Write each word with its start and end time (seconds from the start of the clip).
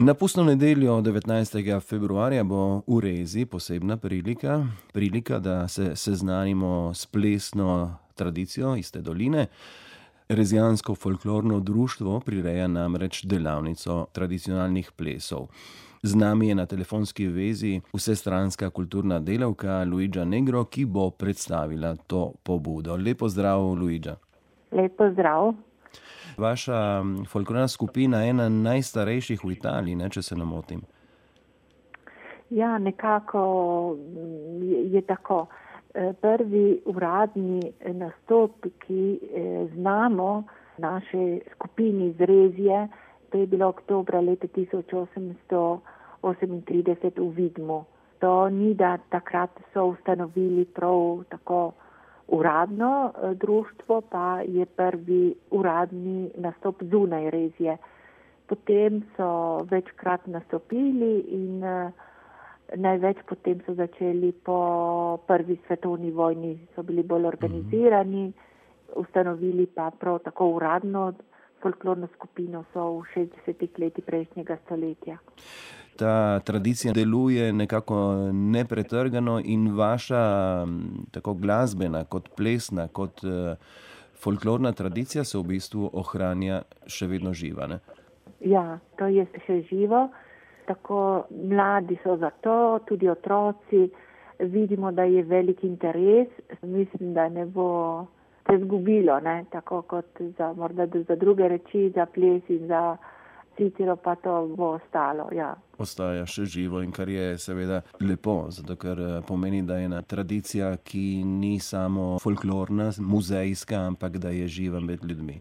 Na 0.00 0.14
pustno 0.14 0.44
nedeljo 0.44 1.00
19. 1.00 1.80
februarja 1.80 2.44
bo 2.44 2.82
v 2.86 3.00
Rezi 3.00 3.46
posebna 3.46 3.96
prilika, 3.96 4.66
prilika, 4.92 5.38
da 5.38 5.68
se 5.68 5.96
seznanimo 5.96 6.94
s 6.94 7.06
plesno 7.06 7.96
tradicijo 8.14 8.76
iz 8.76 8.92
te 8.92 9.00
doline. 9.00 9.46
Rezijansko 10.28 10.94
folklorno 10.94 11.60
društvo 11.60 12.20
prireja 12.20 12.68
namreč 12.68 13.24
delavnico 13.24 14.06
tradicionalnih 14.12 14.92
plesov. 14.96 15.48
Z 16.02 16.14
nami 16.14 16.48
je 16.48 16.54
na 16.54 16.66
telefonski 16.66 17.26
vezi 17.26 17.80
vsestranska 17.94 18.70
kulturna 18.70 19.18
delavka 19.18 19.84
Luigia 19.84 20.24
Negro, 20.24 20.64
ki 20.64 20.84
bo 20.84 21.10
predstavila 21.10 21.96
to 21.96 22.32
pobudo. 22.42 22.96
Lep 22.96 23.18
pozdrav, 23.18 23.74
Luigia. 23.74 24.14
Lep 24.70 24.96
pozdrav. 24.96 25.54
Vaša 26.38 27.02
folklorna 27.28 27.68
skupina 27.68 28.22
je 28.22 28.30
ena 28.30 28.48
najstarejših 28.48 29.44
v 29.44 29.52
Italiji, 29.52 29.96
ne, 29.96 30.10
če 30.10 30.22
se 30.22 30.36
ne 30.36 30.44
motim. 30.44 30.82
Ja, 32.50 32.78
nekako 32.78 33.96
je, 34.62 34.92
je 34.92 35.02
tako. 35.02 35.46
Prvi 36.20 36.80
uradni 36.86 37.72
nastop, 37.96 38.66
ki 38.84 39.18
znamo 39.74 40.44
naše 40.78 41.38
skupini 41.54 42.14
z 42.18 42.20
Rezije, 42.20 42.88
to 43.30 43.38
je 43.38 43.46
bilo 43.46 43.68
oktobra 43.68 44.20
leta 44.20 44.46
1838 44.46 47.12
v 47.16 47.34
Vidmu. 47.34 47.84
To 48.18 48.48
ni, 48.48 48.74
da 48.74 48.98
takrat 49.10 49.50
so 49.72 49.84
ustanovili 49.84 50.64
prav 50.64 51.24
tako 51.28 51.72
uradno 52.28 53.12
društvo, 53.34 54.00
pa 54.00 54.40
je 54.40 54.66
prvi 54.66 55.34
uradni 55.50 56.30
nastop 56.36 56.82
zunaj 56.82 57.30
Rezije. 57.30 57.76
Potem 58.46 59.02
so 59.16 59.58
večkrat 59.70 60.26
nastopili 60.26 61.20
in 61.20 61.64
največ 62.76 63.24
potem 63.28 63.60
so 63.66 63.74
začeli 63.74 64.32
po 64.44 65.18
prvi 65.26 65.56
svetovni 65.66 66.10
vojni, 66.10 66.58
so 66.74 66.82
bili 66.82 67.02
bolj 67.02 67.26
organizirani, 67.26 68.32
ustanovili 68.96 69.66
pa 69.66 69.90
prav 69.90 70.18
tako 70.18 70.48
uradno 70.48 71.12
folklorno 71.62 72.08
skupino 72.14 72.64
so 72.72 72.90
v 72.98 73.04
šestdesetih 73.14 73.78
letih 73.78 74.04
prejšnjega 74.04 74.58
stoletja. 74.64 75.18
Ta 75.98 76.38
tradicija 76.46 76.92
deluje 76.94 77.52
nekako 77.52 77.96
nepretrgano 78.32 79.40
in 79.44 79.72
vaša 79.74 80.22
tako 81.10 81.34
glasbena 81.34 82.04
kot 82.04 82.28
plesna 82.36 82.88
kot 82.88 83.24
folklorna 84.22 84.72
tradicija 84.72 85.24
se 85.24 85.38
v 85.38 85.42
bistvu 85.54 85.90
ohranja 85.92 86.62
še 86.86 87.06
vedno 87.10 87.32
živa, 87.34 87.66
ne? 87.66 87.78
Ja, 88.40 88.78
to 88.98 89.08
je 89.10 89.26
še 89.46 89.62
živo. 89.70 90.08
Tako 90.68 91.26
mladi 91.30 91.98
so 92.02 92.18
za 92.20 92.30
to, 92.44 92.78
tudi 92.86 93.08
otroci. 93.08 93.88
Vidimo, 94.38 94.92
da 94.92 95.02
je 95.02 95.22
velik 95.26 95.64
interes. 95.64 96.28
Mislim, 96.62 97.14
da 97.14 97.28
ne 97.28 97.46
bo 97.46 98.06
se 98.46 98.56
izgubilo, 98.56 99.18
ne, 99.20 99.44
tako 99.50 99.82
kot 99.82 100.20
za 100.38 100.52
morda 100.56 100.86
za 101.08 101.16
druge 101.16 101.48
reči, 101.48 101.90
za 101.94 102.06
ples 102.06 102.42
in 102.48 102.66
za 102.68 102.96
cicero 103.58 103.96
pa 103.96 104.14
to 104.14 104.46
bo 104.56 104.70
ostalo, 104.78 105.28
ja. 105.34 105.52
Ostaja 105.78 106.26
še 106.26 106.46
živo, 106.46 106.82
in 106.82 106.92
kar 106.94 107.10
je 107.10 107.36
seveda 107.38 107.82
lepo, 108.00 108.46
zato 108.54 108.76
ker 108.78 109.22
pomeni, 109.26 109.62
da 109.66 109.78
je 109.78 109.88
ena 109.90 110.02
tradicija, 110.02 110.76
ki 110.76 111.24
ni 111.26 111.58
samo 111.60 112.18
folklorna, 112.22 112.90
muzejska, 112.98 113.82
ampak 113.90 114.18
da 114.22 114.30
je 114.34 114.46
živa 114.48 114.80
med 114.80 115.04
ljudmi. 115.04 115.40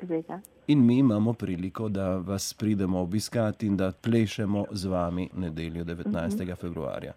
Seveda. 0.00 0.40
In 0.68 0.82
mi 0.86 0.98
imamo 0.98 1.32
priliko, 1.32 1.88
da 1.88 2.16
vas 2.16 2.52
pridemo 2.54 3.00
obiskat 3.00 3.62
in 3.62 3.76
da 3.76 3.92
plešemo 3.92 4.64
z 4.72 4.88
vami 4.88 5.28
nedeljo 5.36 5.84
devetnajstega 5.84 6.56
februarja. 6.56 7.12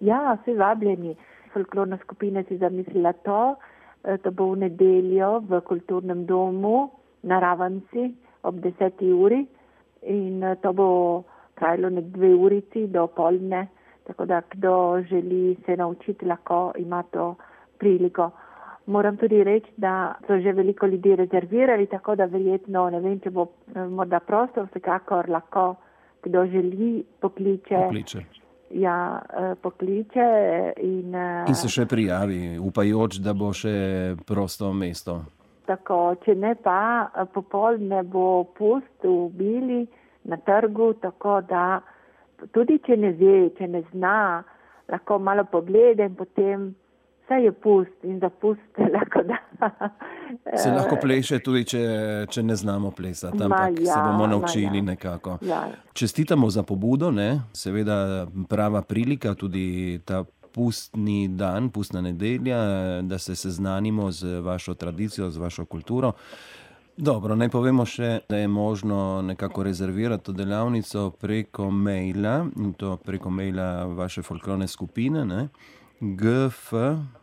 Ja, 0.00 0.36
vsi 0.40 0.54
vabljeni. 0.54 1.16
Folklorna 1.52 1.98
skupina 2.04 2.44
si 2.48 2.58
zamislila 2.58 3.12
to, 3.26 3.56
da 4.04 4.30
bo 4.30 4.52
v 4.52 4.62
nedeljo 4.68 5.40
v 5.48 5.60
kulturnem 5.66 6.24
domu 6.26 6.90
na 7.22 7.40
Ravenci 7.40 8.12
ob 8.42 8.60
deseti 8.62 9.10
uri. 9.12 9.46
In 10.02 10.44
to 10.62 10.72
bo 10.72 10.88
trajalo 11.58 11.88
ene 11.88 12.02
dve 12.02 12.34
urici 12.34 12.86
do 12.86 13.02
opoldne, 13.02 13.66
tako 14.06 14.24
da 14.24 14.40
kdo 14.40 15.02
želi 15.10 15.56
se 15.66 15.76
naučiti, 15.76 16.26
lahko 16.26 16.72
ima 16.78 17.02
to 17.02 17.34
priliko. 17.78 18.30
Moram 18.86 19.16
tudi 19.16 19.44
reči, 19.44 19.72
da 19.76 20.14
so 20.26 20.38
že 20.40 20.52
veliko 20.52 20.86
ljudi 20.86 21.16
rezervirali, 21.16 21.86
tako 21.86 22.14
da 22.16 22.24
verjetno, 22.24 22.90
ne 22.90 23.00
vem, 23.00 23.20
če 23.20 23.30
bo 23.30 23.46
morda 23.90 24.20
prostor, 24.20 24.64
vsekakor 24.70 25.28
lahko, 25.28 25.74
kdo 26.22 26.46
želi, 26.46 27.04
pokliče. 27.20 27.76
Pokliče. 27.84 28.24
Ja, 28.70 29.20
pokliče 29.62 30.24
in... 30.76 31.14
In 31.48 31.54
se 31.54 31.68
še 31.68 31.86
prijavi, 31.88 32.58
upajoč, 32.60 33.20
da 33.24 33.32
bo 33.34 33.52
še 33.52 34.16
prosto 34.26 34.72
mesto. 34.72 35.20
Tako, 35.68 36.16
če 36.24 36.32
ne 36.34 36.54
pa 36.64 37.10
popoldne 37.34 38.00
bo 38.08 38.44
pust 38.56 39.04
v 39.04 39.28
Bili 39.36 39.82
na 40.24 40.38
trgu, 40.40 40.94
tako 41.02 41.40
da 41.44 41.80
tudi 42.54 42.78
če 42.86 42.96
ne 42.96 43.12
ve, 43.18 43.50
če 43.58 43.68
ne 43.68 43.82
zna, 43.92 44.42
lahko 44.88 45.18
malo 45.20 45.44
pogleda 45.52 46.06
in 46.08 46.14
potem, 46.16 46.70
saj 47.28 47.44
je 47.44 47.52
pust 47.52 48.08
in 48.08 48.16
za 48.22 48.30
pust 48.30 48.80
lahko 48.94 49.24
da. 49.28 49.38
Se 50.56 50.70
lahko 50.72 50.96
pleše 51.00 51.40
tudi, 51.44 51.64
če, 51.68 51.82
če 52.32 52.42
ne 52.42 52.56
znamo 52.56 52.92
plesati, 52.96 53.42
ampak 53.44 53.80
ja, 53.80 53.92
se 53.92 54.00
bomo 54.00 54.26
naučili 54.26 54.80
ja. 54.80 54.88
nekako. 54.92 55.38
Ja. 55.44 55.62
Čestitamo 55.92 56.50
za 56.50 56.62
pobudo, 56.62 57.10
ne, 57.10 57.42
seveda 57.52 58.26
prava 58.48 58.82
prilika, 58.82 59.34
tudi 59.34 60.00
ta 60.04 60.24
pustni 60.52 61.28
dan, 61.28 61.70
pustna 61.70 62.00
nedelja, 62.00 62.58
da 63.02 63.18
se 63.18 63.36
seznanimo 63.36 64.10
z 64.12 64.40
vašo 64.40 64.74
tradicijo, 64.74 65.30
z 65.30 65.36
vašo 65.36 65.64
kulturo. 65.64 66.12
Dobro, 66.96 67.36
naj 67.38 67.48
povemo 67.54 67.84
še, 67.86 68.24
da 68.28 68.40
je 68.40 68.48
možno 68.48 69.22
nekako 69.22 69.62
rezervirati 69.62 70.24
to 70.24 70.32
delavnico 70.32 71.10
preko 71.10 71.70
maila, 71.70 72.46
in 72.56 72.72
to 72.74 72.96
preko 72.96 73.30
maila 73.30 73.84
vaše 73.84 74.22
folklorne 74.22 74.66
skupine, 74.66 75.22
ne. 75.24 75.48
Gf 76.00 76.72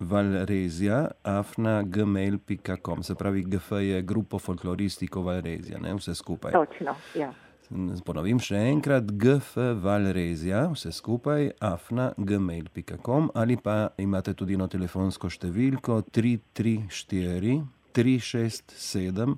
valrezia 0.00 1.08
afna 1.22 1.82
gmail 1.82 2.38
pika 2.38 2.76
com, 2.86 3.02
se 3.02 3.14
pravi 3.14 3.42
Gf 3.42 3.72
je 3.82 4.02
Gruppo 4.02 4.38
Folkloristico 4.38 5.22
Valrezia, 5.22 5.78
ne, 5.78 5.94
vse 5.94 6.14
skupaj. 6.14 6.52
Točno, 6.52 6.94
ja. 7.18 7.32
Ponovim 7.70 8.40
še 8.42 8.58
enkrat: 8.72 9.12
Gf 9.14 9.54
valrezia, 9.78 10.64
vse 10.72 10.90
skupaj, 10.90 11.52
afna 11.62 12.08
gmail 12.18 12.66
pika 12.74 12.96
com 12.98 13.28
ali 13.34 13.54
pa 13.56 13.92
imate 14.02 14.34
tudi 14.34 14.56
eno 14.58 14.66
telefonsko 14.66 15.30
številko 15.30 16.00
tri, 16.10 16.40
tri, 16.52 16.80
štiri, 16.90 17.60
tri, 17.94 18.16
šest, 18.18 18.74
sedem, 18.74 19.36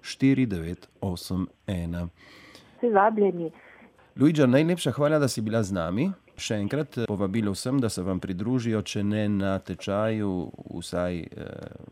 štiri, 0.00 0.46
devet, 0.48 0.88
osem, 1.04 1.44
ena. 1.68 2.06
Vsi 2.78 2.92
vabljeni. 2.96 3.50
Luigia, 4.16 4.46
najlepša 4.48 4.94
hvala, 4.96 5.18
da 5.20 5.28
si 5.28 5.44
bila 5.44 5.60
z 5.60 5.76
nami. 5.76 6.06
Še 6.40 6.56
enkrat 6.62 6.96
povabilo 7.08 7.52
vsem, 7.52 7.76
da 7.80 7.90
se 7.92 8.00
vam 8.04 8.20
pridružijo, 8.24 8.80
če 8.80 9.04
ne 9.04 9.26
na 9.28 9.58
tečaju, 9.60 10.32
vsaj 10.80 11.20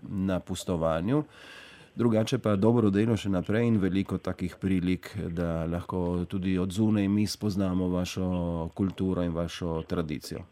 na 0.09 0.41
pustovanju. 0.41 1.21
Drugače 1.97 2.38
pa 2.38 2.56
dobro 2.56 2.91
delo 2.91 3.15
še 3.16 3.31
naprej 3.31 3.69
in 3.69 3.77
veliko 3.78 4.19
takih 4.19 4.56
prilik, 4.59 5.06
da 5.31 5.62
lahko 5.71 6.25
tudi 6.27 6.56
od 6.59 6.72
zunaj 6.75 7.06
mi 7.09 7.27
spoznamo 7.27 7.87
vašo 7.88 8.27
kulturo 8.75 9.22
in 9.22 9.31
vašo 9.34 9.82
tradicijo. 9.87 10.43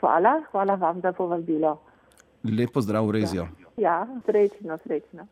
Hvala, 0.00 0.42
hvala 0.50 0.74
vam 0.74 1.00
za 1.00 1.12
povabilo. 1.16 1.78
Lep 2.44 2.72
pozdrav 2.74 3.08
v 3.08 3.16
Rezijo. 3.16 3.46
Ja, 3.80 4.02
srečno, 4.26 4.76
srečno. 4.84 5.24